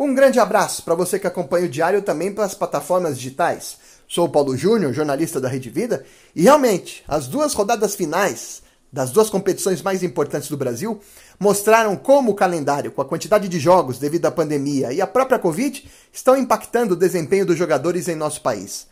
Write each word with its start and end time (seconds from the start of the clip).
Um 0.00 0.14
grande 0.14 0.38
abraço 0.38 0.84
para 0.84 0.94
você 0.94 1.18
que 1.18 1.26
acompanha 1.26 1.66
o 1.66 1.68
Diário 1.68 2.00
também 2.00 2.32
pelas 2.32 2.54
plataformas 2.54 3.16
digitais. 3.16 3.78
Sou 4.06 4.26
o 4.26 4.28
Paulo 4.28 4.56
Júnior, 4.56 4.92
jornalista 4.92 5.40
da 5.40 5.48
Rede 5.48 5.68
Vida, 5.70 6.04
e 6.36 6.42
realmente, 6.42 7.02
as 7.08 7.26
duas 7.26 7.52
rodadas 7.52 7.96
finais 7.96 8.62
das 8.92 9.10
duas 9.10 9.28
competições 9.28 9.82
mais 9.82 10.04
importantes 10.04 10.48
do 10.48 10.56
Brasil 10.56 11.00
mostraram 11.38 11.96
como 11.96 12.30
o 12.30 12.34
calendário, 12.34 12.92
com 12.92 13.02
a 13.02 13.04
quantidade 13.04 13.48
de 13.48 13.58
jogos 13.58 13.98
devido 13.98 14.26
à 14.26 14.30
pandemia 14.30 14.92
e 14.92 15.00
à 15.00 15.06
própria 15.06 15.36
Covid, 15.36 15.90
estão 16.12 16.36
impactando 16.36 16.94
o 16.94 16.96
desempenho 16.96 17.44
dos 17.44 17.58
jogadores 17.58 18.06
em 18.06 18.14
nosso 18.14 18.40
país. 18.40 18.86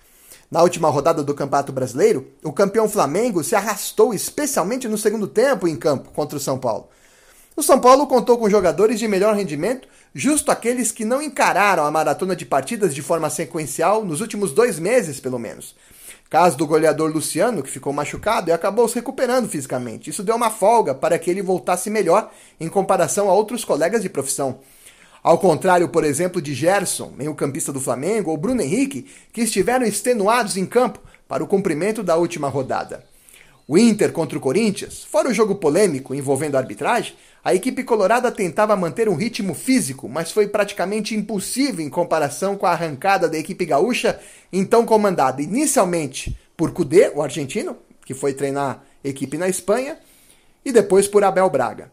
Na 0.51 0.61
última 0.61 0.91
rodada 0.91 1.23
do 1.23 1.35
Campeonato 1.35 1.73
Brasileiro, 1.73 2.27
o 2.43 2.53
campeão 2.53 2.89
Flamengo 2.89 3.45
se 3.45 3.55
arrastou 3.55 4.13
especialmente 4.13 4.89
no 4.89 4.99
segundo 4.99 5.29
tempo 5.29 5.69
em 5.69 5.77
campo 5.77 6.11
contra 6.11 6.37
o 6.37 6.41
São 6.41 6.59
Paulo. 6.59 6.89
O 7.57 7.63
São 7.63 7.81
Paulo 7.81 8.07
contou 8.07 8.37
com 8.37 8.51
jogadores 8.51 8.99
de 8.99 9.09
melhor 9.09 9.35
rendimento, 9.35 9.89
justo 10.17 10.51
aqueles 10.51 10.91
que 10.91 11.05
não 11.05 11.21
encararam 11.21 11.85
a 11.85 11.91
maratona 11.91 12.35
de 12.35 12.47
partidas 12.47 12.95
de 12.95 13.03
forma 13.03 13.29
sequencial 13.29 14.03
nos 14.03 14.23
últimos 14.23 14.51
dois 14.51 14.79
meses, 14.79 15.21
pelo 15.21 15.39
menos. 15.39 15.77
Caso 16.31 16.57
do 16.57 16.67
goleador 16.67 17.13
Luciano, 17.13 17.63
que 17.63 17.71
ficou 17.71 17.93
machucado 17.93 18.49
e 18.49 18.53
acabou 18.53 18.89
se 18.89 18.95
recuperando 18.95 19.47
fisicamente. 19.47 20.09
Isso 20.09 20.23
deu 20.23 20.35
uma 20.35 20.51
folga 20.51 20.95
para 20.95 21.19
que 21.19 21.31
ele 21.31 21.43
voltasse 21.43 21.91
melhor 21.91 22.33
em 22.59 22.67
comparação 22.67 23.29
a 23.29 23.35
outros 23.35 23.63
colegas 23.63 24.01
de 24.01 24.09
profissão. 24.09 24.61
Ao 25.23 25.37
contrário, 25.37 25.91
por 25.91 26.03
exemplo, 26.03 26.41
de 26.41 26.55
Gerson, 26.55 27.13
meio-campista 27.15 27.71
do 27.71 27.81
Flamengo, 27.81 28.31
ou 28.31 28.39
Bruno 28.39 28.63
Henrique, 28.63 29.07
que 29.35 29.43
estiveram 29.43 29.85
extenuados 29.85 30.57
em 30.57 30.65
campo 30.65 30.99
para 31.29 31.45
o 31.45 31.47
cumprimento 31.47 32.03
da 32.03 32.17
última 32.17 32.49
rodada. 32.49 33.05
O 33.69 33.77
Inter 33.77 34.13
contra 34.13 34.39
o 34.39 34.41
Corinthians, 34.41 35.03
fora 35.03 35.29
o 35.29 35.35
jogo 35.35 35.57
polêmico 35.57 36.15
envolvendo 36.15 36.55
a 36.55 36.59
arbitragem, 36.61 37.17
a 37.43 37.53
equipe 37.53 37.83
colorada 37.83 38.31
tentava 38.31 38.77
manter 38.77 39.09
um 39.09 39.17
ritmo 39.17 39.55
físico, 39.55 40.09
mas 40.09 40.31
foi 40.31 40.47
praticamente 40.47 41.17
impossível 41.17 41.85
em 41.85 41.91
comparação 41.91 42.57
com 42.57 42.65
a 42.65 42.71
arrancada 42.71 43.29
da 43.29 43.37
equipe 43.37 43.65
gaúcha, 43.65 44.21
então 44.53 44.87
comandada 44.87 45.43
inicialmente 45.43 46.39
por 46.57 46.71
Cudê, 46.71 47.11
o 47.13 47.21
argentino, 47.21 47.77
que 48.05 48.15
foi 48.15 48.35
treinar 48.35 48.85
a 49.05 49.09
equipe 49.09 49.37
na 49.37 49.49
Espanha, 49.49 49.99
e 50.65 50.71
depois 50.71 51.09
por 51.09 51.25
Abel 51.25 51.51
Braga. 51.51 51.91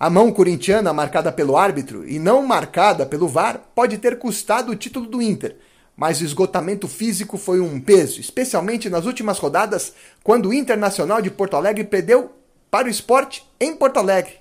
A 0.00 0.08
mão 0.08 0.32
corintiana 0.32 0.90
marcada 0.92 1.30
pelo 1.30 1.56
árbitro 1.56 2.08
e 2.08 2.18
não 2.18 2.46
marcada 2.46 3.04
pelo 3.04 3.28
VAR 3.28 3.60
pode 3.74 3.98
ter 3.98 4.18
custado 4.18 4.72
o 4.72 4.76
título 4.76 5.06
do 5.06 5.20
Inter, 5.20 5.54
mas 5.96 6.20
o 6.20 6.24
esgotamento 6.24 6.88
físico 6.88 7.38
foi 7.38 7.60
um 7.60 7.80
peso, 7.80 8.20
especialmente 8.20 8.90
nas 8.90 9.06
últimas 9.06 9.38
rodadas, 9.38 9.92
quando 10.22 10.48
o 10.48 10.54
Internacional 10.54 11.22
de 11.22 11.30
Porto 11.30 11.56
Alegre 11.56 11.84
perdeu 11.84 12.32
para 12.70 12.88
o 12.88 12.90
esporte 12.90 13.48
em 13.60 13.76
Porto 13.76 13.98
Alegre 13.98 14.34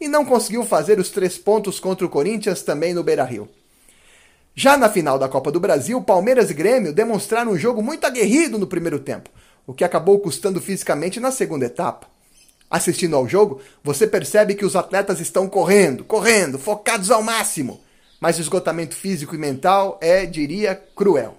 e 0.00 0.06
não 0.06 0.24
conseguiu 0.24 0.64
fazer 0.64 0.98
os 0.98 1.08
três 1.08 1.38
pontos 1.38 1.80
contra 1.80 2.06
o 2.06 2.10
Corinthians 2.10 2.62
também 2.62 2.92
no 2.92 3.02
Beira 3.02 3.24
Rio. 3.24 3.48
Já 4.54 4.76
na 4.76 4.90
final 4.90 5.18
da 5.18 5.28
Copa 5.28 5.50
do 5.50 5.60
Brasil, 5.60 6.00
Palmeiras 6.02 6.50
e 6.50 6.54
Grêmio 6.54 6.92
demonstraram 6.92 7.52
um 7.52 7.58
jogo 7.58 7.82
muito 7.82 8.04
aguerrido 8.04 8.58
no 8.58 8.66
primeiro 8.66 8.98
tempo, 8.98 9.30
o 9.66 9.72
que 9.72 9.84
acabou 9.84 10.18
custando 10.18 10.60
fisicamente 10.60 11.18
na 11.18 11.30
segunda 11.30 11.64
etapa. 11.64 12.06
Assistindo 12.70 13.16
ao 13.16 13.26
jogo, 13.26 13.60
você 13.82 14.06
percebe 14.06 14.54
que 14.54 14.64
os 14.64 14.76
atletas 14.76 15.20
estão 15.20 15.48
correndo, 15.48 16.04
correndo, 16.04 16.58
focados 16.58 17.10
ao 17.10 17.22
máximo 17.22 17.80
mas 18.20 18.38
o 18.38 18.40
esgotamento 18.40 18.94
físico 18.94 19.34
e 19.34 19.38
mental 19.38 19.98
é, 20.00 20.26
diria, 20.26 20.74
cruel. 20.94 21.36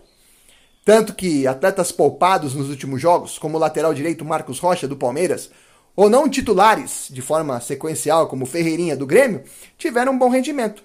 Tanto 0.86 1.14
que 1.14 1.46
atletas 1.46 1.92
poupados 1.92 2.56
nos 2.56 2.70
últimos 2.70 3.02
jogos, 3.02 3.38
como 3.38 3.58
o 3.58 3.60
lateral 3.60 3.94
direito 3.94 4.26
Marcos 4.26 4.60
Rocha 4.60 4.88
do 4.88 4.98
Palmeiras, 4.98 5.52
ou 5.96 6.10
não 6.10 6.30
titulares 6.30 7.08
de 7.10 7.22
forma 7.22 7.60
sequencial, 7.60 8.28
como 8.28 8.46
Ferreirinha 8.46 8.96
do 8.96 9.06
Grêmio, 9.06 9.44
tiveram 9.78 10.14
um 10.14 10.18
bom 10.18 10.30
rendimento. 10.30 10.84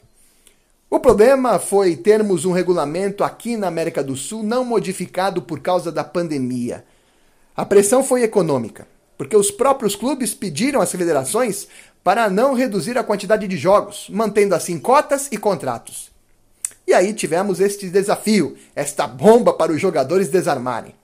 O 0.90 1.00
problema 1.00 1.58
foi 1.58 1.96
termos 1.96 2.44
um 2.44 2.52
regulamento 2.52 3.24
aqui 3.24 3.56
na 3.56 3.68
América 3.68 4.02
do 4.02 4.16
Sul 4.16 4.42
não 4.42 4.64
modificado 4.64 5.40
por 5.42 5.60
causa 5.60 5.90
da 5.90 6.04
pandemia. 6.04 6.84
A 7.56 7.64
pressão 7.64 8.04
foi 8.04 8.22
econômica, 8.22 8.86
porque 9.16 9.36
os 9.36 9.50
próprios 9.50 9.96
clubes 9.96 10.34
pediram 10.34 10.80
às 10.80 10.92
federações 10.92 11.68
para 12.04 12.28
não 12.28 12.52
reduzir 12.52 12.98
a 12.98 13.02
quantidade 13.02 13.48
de 13.48 13.56
jogos, 13.56 14.08
mantendo 14.10 14.54
assim 14.54 14.78
cotas 14.78 15.28
e 15.32 15.38
contratos. 15.38 16.12
E 16.86 16.92
aí 16.92 17.14
tivemos 17.14 17.60
este 17.60 17.88
desafio, 17.88 18.58
esta 18.76 19.06
bomba 19.06 19.54
para 19.54 19.72
os 19.72 19.80
jogadores 19.80 20.28
desarmarem. 20.28 20.94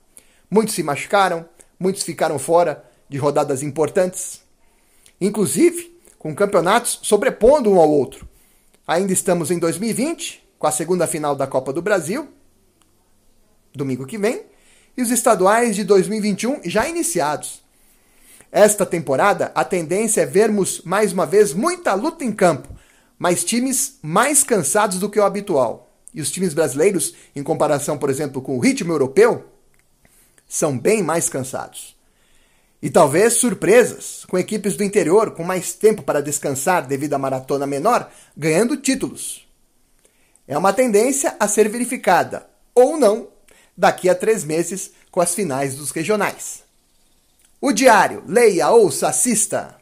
Muitos 0.49 0.75
se 0.75 0.83
machucaram, 0.83 1.43
muitos 1.79 2.03
ficaram 2.03 2.37
fora 2.37 2.85
de 3.09 3.17
rodadas 3.17 3.63
importantes, 3.63 4.41
inclusive 5.19 5.91
com 6.19 6.35
campeonatos 6.35 6.99
sobrepondo 7.01 7.71
um 7.71 7.79
ao 7.79 7.89
outro. 7.89 8.29
Ainda 8.87 9.11
estamos 9.11 9.49
em 9.49 9.57
2020, 9.57 10.47
com 10.59 10.67
a 10.67 10.71
segunda 10.71 11.07
final 11.07 11.35
da 11.35 11.47
Copa 11.47 11.73
do 11.73 11.81
Brasil, 11.81 12.29
domingo 13.73 14.05
que 14.05 14.19
vem, 14.19 14.43
e 14.95 15.01
os 15.01 15.09
estaduais 15.09 15.75
de 15.75 15.83
2021 15.83 16.61
já 16.65 16.87
iniciados. 16.87 17.63
Esta 18.51 18.85
temporada, 18.85 19.51
a 19.55 19.63
tendência 19.63 20.21
é 20.21 20.25
vermos 20.25 20.81
mais 20.83 21.13
uma 21.13 21.25
vez 21.25 21.53
muita 21.53 21.93
luta 21.93 22.25
em 22.25 22.33
campo, 22.33 22.67
mas 23.17 23.45
times 23.45 23.97
mais 24.01 24.43
cansados 24.43 24.99
do 24.99 25.09
que 25.09 25.19
o 25.19 25.23
habitual. 25.23 25.89
E 26.13 26.19
os 26.19 26.29
times 26.29 26.53
brasileiros, 26.53 27.13
em 27.33 27.41
comparação, 27.41 27.97
por 27.97 28.09
exemplo, 28.09 28.41
com 28.41 28.57
o 28.57 28.59
ritmo 28.59 28.91
europeu, 28.91 29.45
são 30.49 30.77
bem 30.77 31.01
mais 31.01 31.29
cansados. 31.29 31.95
E 32.81 32.89
talvez 32.89 33.33
surpresas, 33.33 34.25
com 34.25 34.37
equipes 34.37 34.75
do 34.75 34.83
interior 34.83 35.31
com 35.31 35.43
mais 35.43 35.73
tempo 35.73 36.01
para 36.01 36.21
descansar 36.21 36.85
devido 36.85 37.13
à 37.13 37.17
maratona 37.17 37.65
menor, 37.65 38.11
ganhando 38.35 38.75
títulos. 38.75 39.47
É 40.45 40.57
uma 40.57 40.73
tendência 40.73 41.37
a 41.39 41.47
ser 41.47 41.69
verificada, 41.69 42.49
ou 42.75 42.97
não, 42.97 43.29
daqui 43.77 44.09
a 44.09 44.15
três 44.15 44.43
meses 44.43 44.91
com 45.09 45.21
as 45.21 45.33
finais 45.33 45.75
dos 45.75 45.91
regionais. 45.91 46.63
O 47.63 47.71
Diário. 47.71 48.23
Leia, 48.27 48.71
ouça, 48.71 49.07
assista. 49.07 49.80